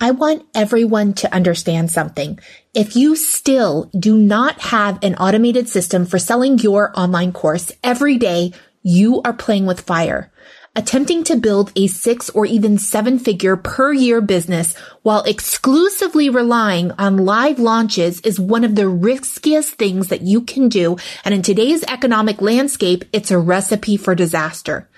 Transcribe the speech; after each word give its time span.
I 0.00 0.12
want 0.12 0.46
everyone 0.54 1.14
to 1.14 1.34
understand 1.34 1.90
something. 1.90 2.38
If 2.72 2.94
you 2.94 3.16
still 3.16 3.90
do 3.98 4.16
not 4.16 4.60
have 4.60 5.02
an 5.02 5.16
automated 5.16 5.68
system 5.68 6.06
for 6.06 6.20
selling 6.20 6.60
your 6.60 6.92
online 6.96 7.32
course 7.32 7.72
every 7.82 8.16
day, 8.16 8.52
you 8.84 9.20
are 9.22 9.32
playing 9.32 9.66
with 9.66 9.80
fire. 9.80 10.30
Attempting 10.76 11.24
to 11.24 11.36
build 11.36 11.72
a 11.74 11.88
six 11.88 12.30
or 12.30 12.46
even 12.46 12.78
seven 12.78 13.18
figure 13.18 13.56
per 13.56 13.92
year 13.92 14.20
business 14.20 14.76
while 15.02 15.24
exclusively 15.24 16.30
relying 16.30 16.92
on 16.92 17.24
live 17.24 17.58
launches 17.58 18.20
is 18.20 18.38
one 18.38 18.62
of 18.62 18.76
the 18.76 18.88
riskiest 18.88 19.74
things 19.74 20.08
that 20.08 20.22
you 20.22 20.42
can 20.42 20.68
do. 20.68 20.96
And 21.24 21.34
in 21.34 21.42
today's 21.42 21.82
economic 21.82 22.40
landscape, 22.40 23.04
it's 23.12 23.32
a 23.32 23.38
recipe 23.38 23.96
for 23.96 24.14
disaster. 24.14 24.88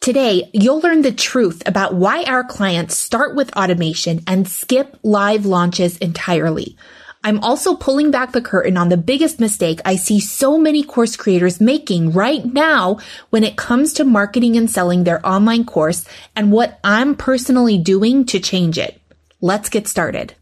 Today, 0.00 0.48
you'll 0.54 0.80
learn 0.80 1.02
the 1.02 1.12
truth 1.12 1.62
about 1.66 1.92
why 1.92 2.22
our 2.22 2.42
clients 2.42 2.96
start 2.96 3.36
with 3.36 3.54
automation 3.54 4.22
and 4.26 4.48
skip 4.48 4.98
live 5.02 5.44
launches 5.44 5.98
entirely. 5.98 6.74
I'm 7.22 7.38
also 7.40 7.76
pulling 7.76 8.10
back 8.10 8.32
the 8.32 8.40
curtain 8.40 8.78
on 8.78 8.88
the 8.88 8.96
biggest 8.96 9.40
mistake 9.40 9.78
I 9.84 9.96
see 9.96 10.18
so 10.18 10.56
many 10.56 10.82
course 10.82 11.18
creators 11.18 11.60
making 11.60 12.12
right 12.12 12.42
now 12.42 13.00
when 13.28 13.44
it 13.44 13.56
comes 13.58 13.92
to 13.94 14.04
marketing 14.04 14.56
and 14.56 14.70
selling 14.70 15.04
their 15.04 15.20
online 15.26 15.66
course 15.66 16.06
and 16.34 16.50
what 16.50 16.80
I'm 16.82 17.14
personally 17.14 17.76
doing 17.76 18.24
to 18.24 18.40
change 18.40 18.78
it. 18.78 18.98
Let's 19.42 19.68
get 19.68 19.86
started. 19.86 20.34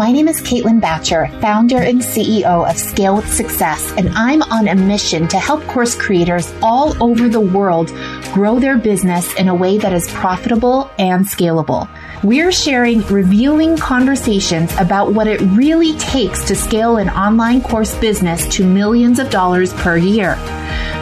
My 0.00 0.12
name 0.12 0.28
is 0.28 0.40
Caitlin 0.40 0.80
Bacher, 0.80 1.28
founder 1.42 1.76
and 1.76 2.00
CEO 2.00 2.66
of 2.66 2.78
Scale 2.78 3.16
with 3.16 3.30
Success, 3.30 3.92
and 3.98 4.08
I'm 4.14 4.40
on 4.44 4.66
a 4.66 4.74
mission 4.74 5.28
to 5.28 5.38
help 5.38 5.62
course 5.66 5.94
creators 5.94 6.50
all 6.62 6.96
over 7.02 7.28
the 7.28 7.38
world 7.38 7.88
grow 8.32 8.58
their 8.58 8.78
business 8.78 9.34
in 9.34 9.48
a 9.48 9.54
way 9.54 9.76
that 9.76 9.92
is 9.92 10.10
profitable 10.12 10.90
and 10.98 11.26
scalable. 11.26 11.86
We're 12.24 12.50
sharing 12.50 13.02
revealing 13.08 13.76
conversations 13.76 14.74
about 14.78 15.12
what 15.12 15.26
it 15.26 15.42
really 15.42 15.92
takes 15.98 16.44
to 16.44 16.54
scale 16.54 16.96
an 16.96 17.10
online 17.10 17.60
course 17.60 17.94
business 17.98 18.48
to 18.56 18.64
millions 18.64 19.18
of 19.18 19.28
dollars 19.28 19.74
per 19.74 19.98
year. 19.98 20.34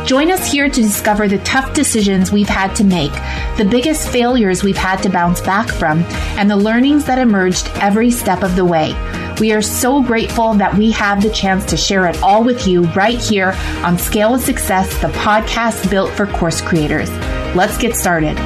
Join 0.06 0.30
us 0.30 0.50
here 0.50 0.68
to 0.68 0.82
discover 0.82 1.28
the 1.28 1.38
tough 1.38 1.74
decisions 1.74 2.32
we've 2.32 2.48
had 2.48 2.74
to 2.76 2.84
make, 2.84 3.12
the 3.58 3.68
biggest 3.68 4.08
failures 4.08 4.62
we've 4.62 4.76
had 4.76 5.02
to 5.02 5.10
bounce 5.10 5.40
back 5.40 5.68
from, 5.68 6.02
and 6.38 6.50
the 6.50 6.56
learnings 6.56 7.04
that 7.04 7.18
emerged 7.18 7.70
every 7.74 8.10
step 8.10 8.42
of 8.42 8.56
the 8.56 8.64
way. 8.64 8.94
We 9.38 9.52
are 9.52 9.62
so 9.62 10.02
grateful 10.02 10.54
that 10.54 10.74
we 10.74 10.90
have 10.92 11.22
the 11.22 11.30
chance 11.30 11.64
to 11.66 11.76
share 11.76 12.06
it 12.06 12.20
all 12.22 12.42
with 12.42 12.66
you 12.66 12.84
right 12.88 13.18
here 13.18 13.52
on 13.84 13.98
Scale 13.98 14.34
of 14.34 14.40
Success, 14.40 14.88
the 15.00 15.08
podcast 15.08 15.90
built 15.90 16.10
for 16.12 16.26
course 16.26 16.60
creators. 16.60 17.10
Let's 17.54 17.78
get 17.78 17.94
started. 17.94 18.36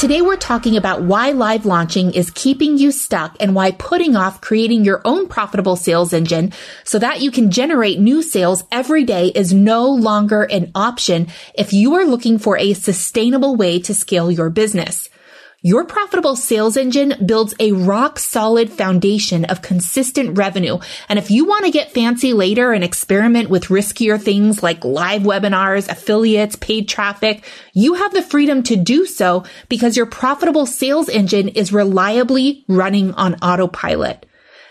Today 0.00 0.22
we're 0.22 0.36
talking 0.36 0.78
about 0.78 1.02
why 1.02 1.32
live 1.32 1.66
launching 1.66 2.14
is 2.14 2.30
keeping 2.30 2.78
you 2.78 2.90
stuck 2.90 3.36
and 3.38 3.54
why 3.54 3.72
putting 3.72 4.16
off 4.16 4.40
creating 4.40 4.82
your 4.82 5.02
own 5.04 5.28
profitable 5.28 5.76
sales 5.76 6.14
engine 6.14 6.54
so 6.84 6.98
that 6.98 7.20
you 7.20 7.30
can 7.30 7.50
generate 7.50 8.00
new 8.00 8.22
sales 8.22 8.64
every 8.72 9.04
day 9.04 9.26
is 9.26 9.52
no 9.52 9.90
longer 9.90 10.44
an 10.44 10.70
option 10.74 11.28
if 11.54 11.74
you 11.74 11.96
are 11.96 12.06
looking 12.06 12.38
for 12.38 12.56
a 12.56 12.72
sustainable 12.72 13.56
way 13.56 13.78
to 13.80 13.92
scale 13.92 14.30
your 14.30 14.48
business. 14.48 15.10
Your 15.62 15.84
profitable 15.84 16.36
sales 16.36 16.78
engine 16.78 17.12
builds 17.26 17.54
a 17.60 17.72
rock 17.72 18.18
solid 18.18 18.70
foundation 18.70 19.44
of 19.44 19.60
consistent 19.60 20.38
revenue. 20.38 20.78
And 21.06 21.18
if 21.18 21.30
you 21.30 21.44
want 21.44 21.66
to 21.66 21.70
get 21.70 21.92
fancy 21.92 22.32
later 22.32 22.72
and 22.72 22.82
experiment 22.82 23.50
with 23.50 23.64
riskier 23.64 24.18
things 24.18 24.62
like 24.62 24.86
live 24.86 25.20
webinars, 25.20 25.86
affiliates, 25.90 26.56
paid 26.56 26.88
traffic, 26.88 27.44
you 27.74 27.92
have 27.92 28.14
the 28.14 28.22
freedom 28.22 28.62
to 28.62 28.76
do 28.76 29.04
so 29.04 29.44
because 29.68 29.98
your 29.98 30.06
profitable 30.06 30.64
sales 30.64 31.10
engine 31.10 31.48
is 31.48 31.74
reliably 31.74 32.64
running 32.66 33.12
on 33.12 33.34
autopilot. 33.42 34.24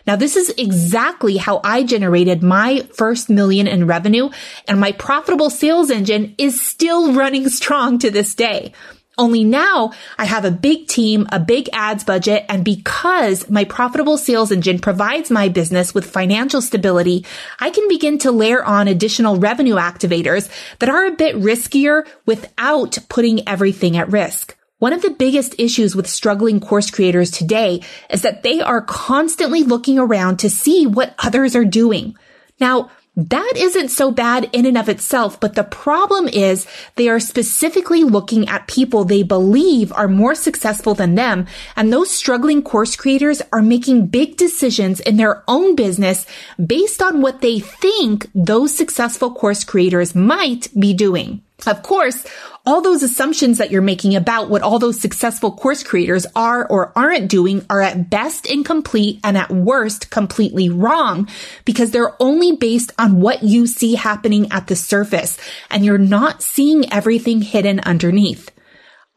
Now, 0.07 0.15
this 0.15 0.35
is 0.35 0.49
exactly 0.57 1.37
how 1.37 1.61
I 1.63 1.83
generated 1.83 2.41
my 2.41 2.79
first 2.95 3.29
million 3.29 3.67
in 3.67 3.85
revenue 3.85 4.31
and 4.67 4.79
my 4.79 4.93
profitable 4.93 5.51
sales 5.51 5.91
engine 5.91 6.33
is 6.39 6.59
still 6.59 7.13
running 7.13 7.47
strong 7.47 7.99
to 7.99 8.09
this 8.09 8.33
day. 8.33 8.73
Only 9.19 9.43
now 9.43 9.91
I 10.17 10.23
have 10.23 10.45
a 10.45 10.51
big 10.51 10.87
team, 10.87 11.27
a 11.29 11.41
big 11.41 11.69
ads 11.73 12.05
budget, 12.05 12.45
and 12.47 12.63
because 12.63 13.49
my 13.49 13.65
profitable 13.65 14.17
sales 14.17 14.49
engine 14.49 14.79
provides 14.79 15.29
my 15.29 15.49
business 15.49 15.93
with 15.93 16.09
financial 16.09 16.61
stability, 16.61 17.25
I 17.59 17.69
can 17.69 17.89
begin 17.89 18.17
to 18.19 18.31
layer 18.31 18.63
on 18.63 18.87
additional 18.87 19.35
revenue 19.35 19.75
activators 19.75 20.49
that 20.79 20.87
are 20.87 21.05
a 21.05 21.11
bit 21.11 21.35
riskier 21.35 22.07
without 22.25 22.97
putting 23.09 23.45
everything 23.45 23.97
at 23.97 24.09
risk. 24.09 24.55
One 24.77 24.93
of 24.93 25.01
the 25.01 25.09
biggest 25.09 25.55
issues 25.59 25.97
with 25.97 26.07
struggling 26.07 26.61
course 26.61 26.89
creators 26.89 27.29
today 27.29 27.81
is 28.09 28.21
that 28.21 28.43
they 28.43 28.61
are 28.61 28.81
constantly 28.81 29.63
looking 29.63 29.99
around 29.99 30.37
to 30.39 30.49
see 30.49 30.87
what 30.87 31.13
others 31.19 31.57
are 31.57 31.65
doing. 31.65 32.15
Now, 32.61 32.89
that 33.27 33.53
isn't 33.57 33.89
so 33.89 34.11
bad 34.11 34.49
in 34.53 34.65
and 34.65 34.77
of 34.77 34.87
itself, 34.87 35.39
but 35.39 35.55
the 35.55 35.63
problem 35.63 36.27
is 36.27 36.65
they 36.95 37.09
are 37.09 37.19
specifically 37.19 38.03
looking 38.03 38.47
at 38.47 38.67
people 38.67 39.03
they 39.03 39.23
believe 39.23 39.91
are 39.91 40.07
more 40.07 40.35
successful 40.35 40.95
than 40.95 41.15
them. 41.15 41.45
And 41.75 41.91
those 41.91 42.09
struggling 42.09 42.61
course 42.61 42.95
creators 42.95 43.41
are 43.51 43.61
making 43.61 44.07
big 44.07 44.37
decisions 44.37 44.99
in 45.01 45.17
their 45.17 45.43
own 45.47 45.75
business 45.75 46.25
based 46.63 47.01
on 47.01 47.21
what 47.21 47.41
they 47.41 47.59
think 47.59 48.29
those 48.33 48.73
successful 48.75 49.33
course 49.33 49.63
creators 49.63 50.15
might 50.15 50.67
be 50.79 50.93
doing. 50.93 51.43
Of 51.67 51.83
course, 51.83 52.25
all 52.65 52.81
those 52.81 53.03
assumptions 53.03 53.57
that 53.57 53.71
you're 53.71 53.81
making 53.81 54.15
about 54.15 54.49
what 54.49 54.61
all 54.61 54.79
those 54.79 54.99
successful 54.99 55.51
course 55.51 55.83
creators 55.83 56.25
are 56.35 56.65
or 56.67 56.93
aren't 56.95 57.29
doing 57.29 57.65
are 57.69 57.81
at 57.81 58.09
best 58.09 58.45
incomplete 58.45 59.19
and 59.23 59.37
at 59.37 59.49
worst 59.49 60.09
completely 60.09 60.69
wrong 60.69 61.27
because 61.65 61.91
they're 61.91 62.21
only 62.21 62.55
based 62.55 62.91
on 62.99 63.21
what 63.21 63.43
you 63.43 63.65
see 63.65 63.95
happening 63.95 64.51
at 64.51 64.67
the 64.67 64.75
surface 64.75 65.37
and 65.69 65.83
you're 65.83 65.97
not 65.97 66.43
seeing 66.43 66.91
everything 66.93 67.41
hidden 67.41 67.79
underneath. 67.79 68.51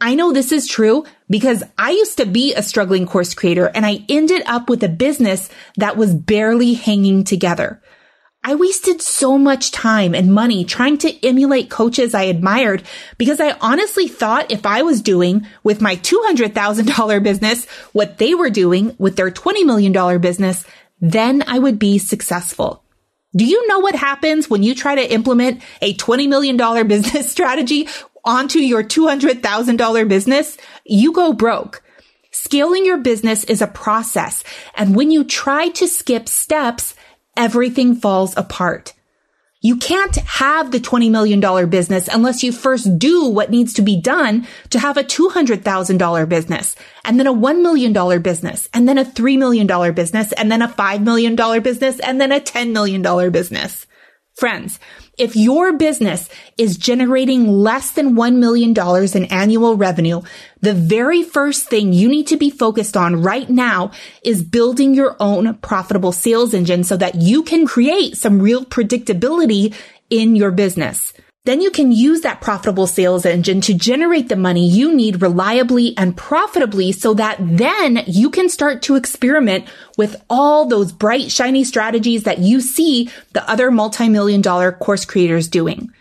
I 0.01 0.15
know 0.15 0.33
this 0.33 0.51
is 0.51 0.67
true 0.67 1.05
because 1.29 1.63
I 1.79 1.91
used 1.91 2.17
to 2.17 2.27
be 2.27 2.55
a 2.55 2.63
struggling 2.63 3.07
course 3.07 3.35
creator 3.35 3.71
and 3.73 3.85
I 3.85 4.05
ended 4.09 4.43
up 4.47 4.71
with 4.71 4.83
a 4.83 4.89
business 4.89 5.51
that 5.77 5.97
was 5.97 6.15
barely 6.15 6.73
hanging 6.73 7.25
together. 7.25 7.82
I 8.45 8.57
wasted 8.57 9.01
so 9.01 9.39
much 9.39 9.71
time 9.71 10.17
and 10.17 10.35
money 10.35 10.65
trying 10.65 10.99
to 10.99 11.27
emulate 11.27 11.71
coaches 11.71 12.13
I 12.13 12.25
admired 12.25 12.83
because 13.17 13.39
I 13.39 13.57
honestly 13.61 14.09
thought 14.09 14.51
if 14.51 14.67
I 14.67 14.83
was 14.83 15.01
doing 15.01 15.47
with 15.63 15.81
my 15.81 15.95
$200,000 15.95 17.23
business 17.23 17.67
what 17.93 18.19
they 18.19 18.35
were 18.35 18.51
doing 18.51 18.97
with 18.99 19.15
their 19.15 19.31
$20 19.31 19.65
million 19.65 20.21
business, 20.21 20.65
then 21.01 21.45
I 21.47 21.61
would 21.61 21.79
be 21.79 21.99
successful. 21.99 22.83
Do 23.37 23.45
you 23.45 23.69
know 23.69 23.79
what 23.79 23.95
happens 23.95 24.51
when 24.51 24.65
you 24.65 24.75
try 24.75 24.97
to 24.97 25.13
implement 25.13 25.63
a 25.81 25.95
$20 25.95 26.29
million 26.29 26.89
business 26.89 27.31
strategy 27.31 27.89
onto 28.25 28.59
your 28.59 28.83
$200,000 28.83 30.09
business? 30.09 30.59
You 30.85 31.13
go 31.13 31.33
broke. 31.33 31.85
Scaling 32.33 32.85
your 32.85 32.99
business 32.99 33.45
is 33.45 33.63
a 33.63 33.69
process. 33.69 34.43
And 34.75 34.97
when 34.97 35.13
you 35.13 35.23
try 35.23 35.69
to 35.69 35.87
skip 35.87 36.29
steps, 36.29 36.97
everything 37.37 37.95
falls 37.95 38.37
apart. 38.37 38.93
You 39.65 39.77
can't 39.77 40.17
have 40.17 40.73
the 40.73 40.81
$20 40.81 41.09
million 41.09 41.71
business 41.71 42.09
unless 42.09 42.43
you 42.43 42.51
first 42.51 42.99
do 42.99 43.29
what 43.29 43.51
needs 43.51 43.75
to 43.75 43.83
be 43.83 44.01
done 44.01 44.49
to 44.71 44.81
have 44.81 44.97
a 44.97 45.05
$200,000 45.05 46.29
business 46.29 46.75
and 47.05 47.19
then 47.19 47.29
a 47.29 47.35
$1 47.35 47.63
million 47.63 48.23
business 48.23 48.69
and 48.75 48.89
then 48.89 48.99
a 48.99 49.05
$3 49.05 49.39
million 49.39 49.95
business 49.95 50.33
and 50.33 50.51
then 50.51 50.63
a 50.63 50.69
$5 50.69 51.05
million 51.05 51.37
business 51.63 52.01
and 52.01 52.21
then 52.21 52.33
a 52.33 52.41
$10 52.41 52.73
million 52.73 53.31
business. 53.31 53.87
Friends, 54.35 54.81
if 55.19 55.37
your 55.37 55.75
business 55.75 56.29
is 56.57 56.77
generating 56.77 57.47
less 57.47 57.91
than 57.93 58.15
$1 58.15 58.37
million 58.37 58.75
in 59.15 59.25
annual 59.33 59.77
revenue, 59.77 60.23
the 60.61 60.73
very 60.73 61.23
first 61.23 61.69
thing 61.69 61.93
you 61.93 62.09
need 62.09 62.27
to 62.29 62.37
be 62.37 62.51
focused 62.51 62.97
on 62.97 63.23
right 63.23 63.49
now 63.51 63.91
is 64.25 64.43
building 64.43 64.95
your 64.95 65.17
own 65.21 65.55
profitable 65.57 66.13
sales 66.13 66.55
engine 66.55 66.83
so 66.83 66.97
that 66.97 67.17
you 67.17 67.43
can 67.43 67.67
create 67.67 68.17
some 68.17 68.41
real 68.41 68.65
predictability 68.65 69.75
in 70.09 70.35
your 70.35 70.51
business. 70.51 71.13
Then 71.45 71.61
you 71.61 71.73
can 71.73 71.91
use 71.91 72.21
that 72.21 72.41
profitable 72.41 72.87
sales 72.87 73.27
engine 73.27 73.61
to 73.63 73.75
generate 73.75 74.29
the 74.29 74.37
money 74.37 74.69
you 74.69 74.95
need 74.95 75.23
reliably 75.23 75.93
and 75.97 76.17
profitably 76.17 76.93
so 76.93 77.15
that 77.15 77.37
then 77.41 78.05
you 78.07 78.31
can 78.31 78.49
start 78.49 78.83
to 78.83 78.95
experiment 78.95 79.67
with 79.99 80.23
all 80.31 80.67
those 80.67 80.93
bright, 80.93 81.33
shiny 81.33 81.65
strategies 81.65 82.23
that 82.23 82.39
you 82.39 82.61
see 82.61 83.11
the 83.33 83.51
other 83.51 83.73
multi-million 83.73 84.41
dollar 84.41 84.71
course 84.71 85.05
creators 85.05 85.49
doing. 85.49 85.93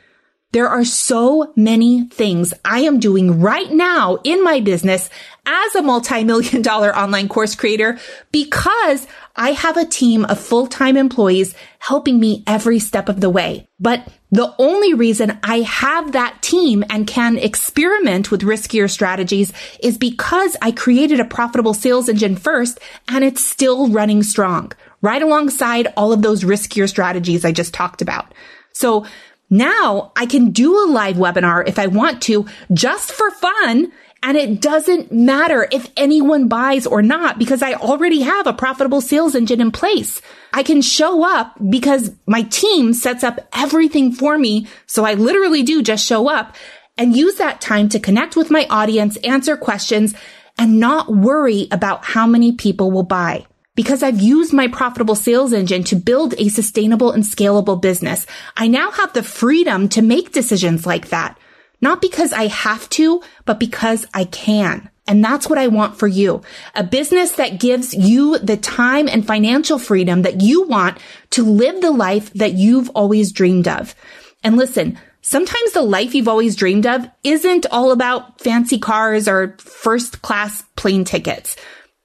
There 0.54 0.68
are 0.68 0.84
so 0.84 1.54
many 1.56 2.10
things 2.10 2.54
I 2.66 2.82
am 2.82 3.00
doing 3.00 3.40
right 3.40 3.72
now 3.72 4.18
in 4.26 4.44
my 4.44 4.60
business 4.60 5.10
as 5.46 5.76
a 5.76 5.82
multi-million 5.82 6.62
dollar 6.62 6.94
online 6.94 7.30
course 7.30 7.56
creator 7.56 7.98
because 8.34 9.08
I 9.34 9.54
have 9.54 9.78
a 9.78 9.86
team 9.86 10.26
of 10.26 10.40
full-time 10.40 10.98
employees 10.98 11.56
helping 11.80 12.20
me 12.20 12.44
every 12.46 12.80
step 12.80 13.08
of 13.08 13.22
the 13.22 13.30
way. 13.30 13.70
But 13.80 14.06
the 14.30 14.54
only 14.60 14.94
reason 14.94 15.40
I 15.42 15.62
have 15.62 16.12
that 16.12 16.42
team 16.42 16.84
and 16.90 17.08
can 17.08 17.38
experiment 17.38 18.30
with 18.30 18.42
riskier 18.42 18.90
strategies 18.90 19.54
is 19.82 19.98
because 19.98 20.58
I 20.62 20.72
created 20.72 21.22
a 21.22 21.26
profitable 21.26 21.74
sales 21.74 22.10
engine 22.10 22.36
first 22.36 22.78
and 23.08 23.24
it's 23.24 23.44
still 23.44 23.88
running 23.88 24.22
strong 24.22 24.74
right 25.02 25.22
alongside 25.22 25.88
all 25.96 26.12
of 26.12 26.22
those 26.22 26.44
riskier 26.44 26.90
strategies 26.90 27.46
I 27.46 27.54
just 27.54 27.74
talked 27.74 28.02
about. 28.02 28.34
So 28.74 29.06
now 29.52 30.14
I 30.16 30.26
can 30.26 30.52
do 30.52 30.84
a 30.84 30.90
live 30.90 31.18
webinar 31.18 31.68
if 31.68 31.78
I 31.78 31.88
want 31.88 32.24
to 32.24 32.48
just 32.74 33.12
for 33.12 33.30
fun. 33.30 33.92
And 34.24 34.38
it 34.38 34.62
doesn't 34.62 35.12
matter 35.12 35.68
if 35.72 35.92
anyone 35.98 36.48
buys 36.48 36.86
or 36.86 37.02
not 37.02 37.40
because 37.40 37.62
I 37.64 37.74
already 37.74 38.22
have 38.22 38.46
a 38.46 38.54
profitable 38.54 39.02
sales 39.02 39.36
engine 39.36 39.60
in 39.60 39.72
place. 39.72 40.22
I 40.54 40.64
can 40.64 40.82
show 40.82 41.26
up 41.26 41.56
because 41.70 42.12
my 42.28 42.44
team 42.44 42.94
sets 42.94 43.24
up 43.24 43.40
everything 43.52 44.14
for 44.14 44.38
me. 44.38 44.68
So 44.86 45.06
I 45.06 45.16
literally 45.16 45.64
do 45.64 45.82
just 45.82 46.06
show 46.06 46.30
up 46.30 46.56
and 46.98 47.16
use 47.16 47.36
that 47.36 47.62
time 47.62 47.90
to 47.90 48.00
connect 48.00 48.36
with 48.36 48.52
my 48.52 48.68
audience, 48.70 49.18
answer 49.18 49.58
questions, 49.58 50.14
and 50.58 50.80
not 50.80 51.12
worry 51.12 51.68
about 51.72 52.06
how 52.06 52.28
many 52.28 52.52
people 52.52 52.92
will 52.92 53.04
buy 53.04 53.46
because 53.76 54.04
I've 54.04 54.20
used 54.20 54.54
my 54.54 54.68
profitable 54.68 55.16
sales 55.16 55.54
engine 55.54 55.84
to 55.86 55.96
build 55.96 56.34
a 56.38 56.50
sustainable 56.50 57.12
and 57.12 57.24
scalable 57.24 57.82
business. 57.82 58.26
I 58.58 58.68
now 58.68 58.92
have 58.92 59.14
the 59.14 59.24
freedom 59.24 59.88
to 59.90 60.02
make 60.02 60.34
decisions 60.34 60.86
like 60.86 61.10
that. 61.10 61.38
Not 61.80 62.02
because 62.02 62.32
I 62.32 62.48
have 62.48 62.88
to, 62.92 63.24
but 63.46 63.60
because 63.60 64.06
I 64.14 64.26
can. 64.26 64.90
And 65.08 65.24
that's 65.24 65.50
what 65.50 65.58
I 65.58 65.68
want 65.68 65.98
for 65.98 66.08
you. 66.08 66.42
A 66.76 66.84
business 66.84 67.34
that 67.34 67.60
gives 67.60 67.94
you 67.94 68.38
the 68.38 68.58
time 68.58 69.08
and 69.08 69.26
financial 69.26 69.80
freedom 69.80 70.22
that 70.22 70.42
you 70.42 70.68
want 70.68 71.00
to 71.32 71.44
live 71.44 71.82
the 71.82 71.92
life 71.92 72.32
that 72.34 72.54
you've 72.54 72.90
always 72.92 73.32
dreamed 73.32 73.68
of. 73.68 73.96
And 74.44 74.58
listen, 74.58 75.00
sometimes 75.22 75.72
the 75.72 75.82
life 75.82 76.14
you've 76.14 76.28
always 76.28 76.56
dreamed 76.56 76.86
of 76.86 77.10
isn't 77.24 77.66
all 77.72 77.92
about 77.92 78.40
fancy 78.40 78.78
cars 78.78 79.28
or 79.28 79.58
first 79.58 80.22
class 80.22 80.62
plane 80.76 81.04
tickets. 81.04 81.56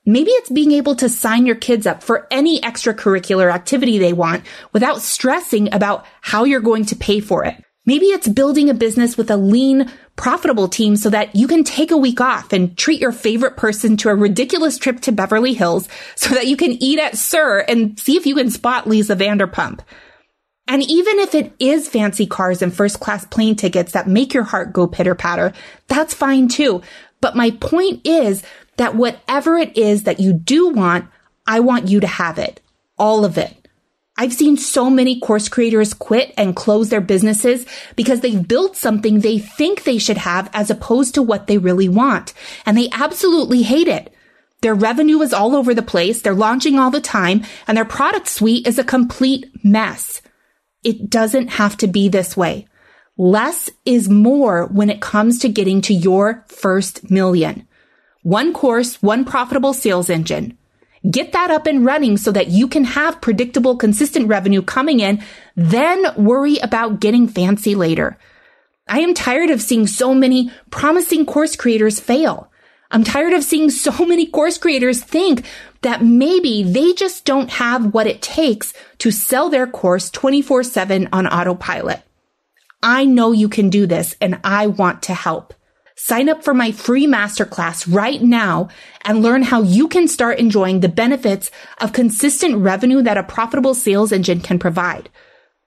Maybe 0.09 0.31
it's 0.31 0.51
being 0.51 0.71
able 0.71 0.95
to 0.97 1.09
sign 1.09 1.47
your 1.47 1.57
kids 1.57 1.85
up 1.85 2.03
for 2.03 2.29
any 2.31 2.61
extracurricular 2.61 3.53
activity 3.53 3.99
they 3.99 4.13
want 4.13 4.45
without 4.73 5.03
stressing 5.03 5.75
about 5.75 6.07
how 6.21 6.45
you're 6.45 6.61
going 6.61 6.87
to 6.87 6.97
pay 6.97 7.19
for 7.19 7.45
it. 7.45 7.63
Maybe 7.85 8.07
it's 8.07 8.29
building 8.29 8.71
a 8.71 8.75
business 8.75 9.17
with 9.17 9.31
a 9.31 9.37
lean, 9.37 9.91
profitable 10.15 10.69
team 10.69 10.97
so 10.97 11.11
that 11.11 11.35
you 11.35 11.49
can 11.49 11.65
take 11.65 11.91
a 11.91 11.97
week 11.97 12.21
off 12.21 12.53
and 12.53 12.77
treat 12.79 13.01
your 13.01 13.13
favorite 13.13 13.57
person 13.57 13.97
to 13.99 14.09
a 14.09 14.15
ridiculous 14.15 14.79
trip 14.79 15.01
to 15.01 15.13
Beverly 15.13 15.55
Hills 15.55 15.89
so 16.15 16.35
that 16.35 16.47
you 16.47 16.57
can 16.57 16.73
eat 16.83 16.99
at 16.99 17.17
SUR 17.17 17.65
and 17.69 17.99
see 17.99 18.17
if 18.17 18.27
you 18.27 18.35
can 18.35 18.51
spot 18.51 18.89
Lisa 18.89 19.17
Vanderpump. 19.17 19.81
And 20.69 20.83
even 20.83 21.21
if 21.21 21.35
it 21.35 21.53
is 21.61 21.89
fancy 21.89 22.27
cars 22.27 22.61
and 22.61 22.75
first 22.75 22.99
class 22.99 23.25
plane 23.25 23.55
tickets 23.55 23.93
that 23.93 24.09
make 24.09 24.35
your 24.35 24.43
heart 24.43 24.73
go 24.73 24.89
pitter 24.89 25.15
patter, 25.15 25.53
that's 25.87 26.13
fine 26.13 26.49
too. 26.49 26.83
But 27.21 27.37
my 27.37 27.53
point 27.53 28.05
is 28.05 28.43
that 28.77 28.95
whatever 28.95 29.57
it 29.57 29.77
is 29.77 30.05
that 30.05 30.21
you 30.21 30.33
do 30.33 30.69
want, 30.69 31.09
I 31.47 31.61
want 31.61 31.89
you 31.89 32.01
to 32.01 32.07
have 32.07 32.39
it. 32.39 32.61
All 32.99 33.25
of 33.25 33.39
it. 33.39 33.67
I've 34.19 34.33
seen 34.33 34.57
so 34.57 34.89
many 34.89 35.21
course 35.21 35.49
creators 35.49 35.93
quit 35.93 36.33
and 36.39 36.57
close 36.57 36.89
their 36.89 37.03
businesses 37.03 37.67
because 37.97 38.21
they've 38.21 38.49
built 38.49 38.75
something 38.75 39.21
they 39.21 39.39
think 39.39 39.85
they 39.85 39.99
should 39.99 40.17
have 40.17 40.49
as 40.55 40.71
opposed 40.71 41.15
to 41.15 41.23
what 41.23 41.47
they 41.47 41.59
really 41.59 41.89
want. 41.89 42.33
And 42.65 42.79
they 42.79 42.89
absolutely 42.93 43.63
hate 43.63 43.89
it. 43.89 44.13
Their 44.63 44.75
revenue 44.75 45.21
is 45.21 45.35
all 45.35 45.55
over 45.55 45.75
the 45.75 45.83
place. 45.83 46.23
They're 46.23 46.35
launching 46.35 46.79
all 46.79 46.91
the 46.91 47.01
time 47.01 47.45
and 47.67 47.77
their 47.77 47.85
product 47.85 48.29
suite 48.29 48.67
is 48.67 48.79
a 48.79 48.85
complete 48.85 49.51
mess. 49.63 50.23
It 50.83 51.11
doesn't 51.11 51.49
have 51.49 51.77
to 51.79 51.87
be 51.87 52.09
this 52.09 52.37
way. 52.37 52.67
Less 53.19 53.69
is 53.85 54.09
more 54.09 54.67
when 54.67 54.89
it 54.89 55.01
comes 55.01 55.41
to 55.41 55.49
getting 55.51 55.83
to 55.83 55.95
your 55.95 56.45
first 56.49 57.11
million. 57.11 57.69
One 58.27 58.53
course, 58.53 59.01
one 59.01 59.25
profitable 59.25 59.73
sales 59.73 60.11
engine. 60.11 60.59
Get 61.09 61.31
that 61.31 61.53
up 61.53 61.65
and 61.69 61.85
running 61.85 62.17
so 62.17 62.33
that 62.33 62.49
you 62.49 62.67
can 62.67 62.83
have 62.83 63.21
predictable, 63.21 63.77
consistent 63.77 64.27
revenue 64.27 64.63
coming 64.63 64.99
in, 64.99 65.23
then 65.55 66.05
worry 66.17 66.59
about 66.59 66.99
getting 66.99 67.29
fancy 67.29 67.77
later. 67.77 68.19
I 68.89 68.99
am 68.99 69.15
tired 69.15 69.51
of 69.51 69.63
seeing 69.63 69.87
so 69.87 70.13
many 70.13 70.51
promising 70.73 71.25
course 71.25 71.55
creators 71.55 72.01
fail. 72.01 72.51
I'm 72.91 73.05
tired 73.05 73.33
of 73.33 73.45
seeing 73.45 73.71
so 73.71 74.05
many 74.05 74.27
course 74.27 74.59
creators 74.59 75.01
think 75.01 75.47
that 75.83 76.03
maybe 76.03 76.65
they 76.65 76.95
just 76.95 77.25
don't 77.27 77.51
have 77.51 77.95
what 77.95 78.09
it 78.09 78.23
takes 78.23 78.75
to 78.99 79.13
sell 79.13 79.51
their 79.51 79.69
course 79.69 80.11
24 80.11 80.65
7 80.65 81.09
on 81.13 81.29
autopilot. 81.29 82.03
I 82.83 83.05
know 83.05 83.31
you 83.31 83.49
can 83.49 83.71
do 83.71 83.87
this 83.87 84.17
and 84.21 84.41
I 84.43 84.67
want 84.67 85.05
to 85.05 85.15
help. 85.15 85.55
Sign 85.99 86.29
up 86.29 86.45
for 86.45 86.53
my 86.53 86.73
free 86.73 87.07
masterclass 87.07 87.91
right 87.91 88.21
now 88.21 88.69
and 89.03 89.23
learn 89.23 89.43
how 89.43 89.63
you 89.63 89.89
can 89.89 90.07
start 90.09 90.39
enjoying 90.39 90.81
the 90.81 90.91
benefits 90.91 91.51
of 91.81 91.95
consistent 91.95 92.57
revenue 92.57 93.01
that 93.01 93.17
a 93.17 93.23
profitable 93.23 93.75
sales 93.75 94.13
engine 94.13 94.41
can 94.43 94.59
provide. 94.59 95.09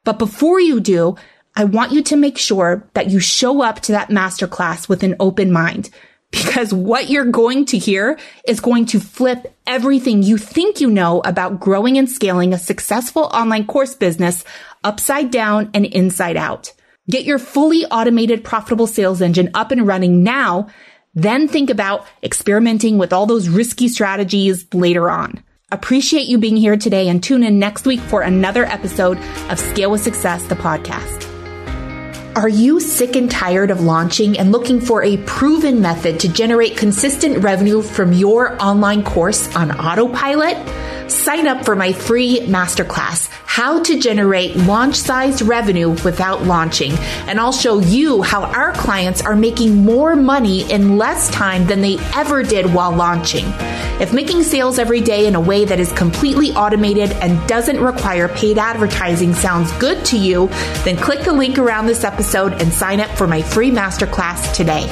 But 0.03 0.19
before 0.19 0.59
you 0.59 0.79
do, 0.79 1.15
I 1.55 1.63
want 1.63 1.93
you 1.93 2.03
to 2.03 2.15
make 2.15 2.37
sure 2.37 2.87
that 2.93 3.09
you 3.09 3.19
show 3.19 3.63
up 3.63 3.79
to 3.81 3.91
that 3.93 4.09
masterclass 4.09 4.87
with 4.87 5.01
an 5.01 5.15
open 5.19 5.51
mind 5.51 5.89
because 6.31 6.71
what 6.71 7.09
you're 7.09 7.25
going 7.25 7.65
to 7.65 7.79
hear 7.79 8.19
is 8.47 8.59
going 8.59 8.85
to 8.85 8.99
flip 8.99 9.57
everything 9.65 10.21
you 10.21 10.37
think 10.37 10.79
you 10.79 10.91
know 10.91 11.21
about 11.25 11.59
growing 11.59 11.97
and 11.97 12.07
scaling 12.07 12.53
a 12.53 12.59
successful 12.59 13.23
online 13.23 13.65
course 13.65 13.95
business 13.95 14.43
upside 14.83 15.31
down 15.31 15.71
and 15.73 15.87
inside 15.87 16.37
out. 16.37 16.71
Get 17.09 17.25
your 17.25 17.39
fully 17.39 17.85
automated 17.85 18.43
profitable 18.43 18.85
sales 18.85 19.19
engine 19.19 19.49
up 19.55 19.71
and 19.71 19.87
running 19.87 20.23
now. 20.23 20.67
Then 21.15 21.47
think 21.47 21.71
about 21.71 22.05
experimenting 22.21 22.99
with 22.99 23.13
all 23.13 23.25
those 23.25 23.49
risky 23.49 23.87
strategies 23.87 24.67
later 24.75 25.09
on. 25.09 25.43
Appreciate 25.71 26.27
you 26.27 26.37
being 26.37 26.55
here 26.55 26.77
today 26.77 27.09
and 27.09 27.23
tune 27.23 27.41
in 27.41 27.57
next 27.57 27.87
week 27.87 27.99
for 27.99 28.21
another 28.21 28.63
episode 28.63 29.17
of 29.49 29.59
Scale 29.59 29.89
with 29.89 30.03
Success, 30.03 30.43
the 30.43 30.55
podcast. 30.55 31.25
Are 32.35 32.47
you 32.47 32.79
sick 32.79 33.15
and 33.15 33.29
tired 33.29 33.71
of 33.71 33.81
launching 33.81 34.37
and 34.37 34.51
looking 34.51 34.79
for 34.79 35.01
a 35.03 35.17
proven 35.25 35.81
method 35.81 36.19
to 36.19 36.29
generate 36.31 36.77
consistent 36.77 37.43
revenue 37.43 37.81
from 37.81 38.13
your 38.13 38.61
online 38.61 39.03
course 39.03 39.55
on 39.55 39.71
autopilot? 39.71 40.57
Sign 41.09 41.47
up 41.47 41.65
for 41.65 41.75
my 41.75 41.91
free 41.91 42.41
masterclass, 42.41 43.29
How 43.45 43.81
to 43.81 43.99
Generate 43.99 44.55
Launch 44.55 44.95
Sized 44.95 45.41
Revenue 45.41 45.89
Without 46.03 46.43
Launching. 46.43 46.91
And 47.27 47.39
I'll 47.39 47.51
show 47.51 47.79
you 47.79 48.21
how 48.21 48.43
our 48.43 48.73
clients 48.73 49.21
are 49.21 49.35
making 49.35 49.83
more 49.83 50.15
money 50.15 50.71
in 50.71 50.97
less 50.97 51.29
time 51.31 51.65
than 51.65 51.81
they 51.81 51.97
ever 52.15 52.43
did 52.43 52.71
while 52.73 52.91
launching. 52.91 53.45
If 53.99 54.13
making 54.13 54.43
sales 54.43 54.77
every 54.77 55.01
day 55.01 55.25
in 55.25 55.33
a 55.33 55.41
way 55.41 55.65
that 55.65 55.79
is 55.79 55.91
completely 55.93 56.51
automated 56.51 57.11
and 57.13 57.45
doesn't 57.47 57.81
require 57.81 58.27
paid 58.27 58.59
advertising 58.59 59.33
sounds 59.33 59.71
good 59.73 60.05
to 60.05 60.17
you, 60.17 60.47
then 60.85 60.95
click 60.95 61.25
the 61.25 61.33
link 61.33 61.57
around 61.57 61.87
this 61.87 62.03
episode 62.03 62.53
and 62.61 62.71
sign 62.71 62.99
up 62.99 63.09
for 63.17 63.25
my 63.25 63.41
free 63.41 63.71
masterclass 63.71 64.55
today. 64.55 64.87